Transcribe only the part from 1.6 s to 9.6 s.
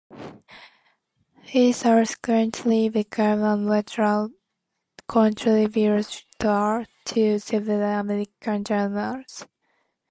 subsequently became a contributor to several American journals.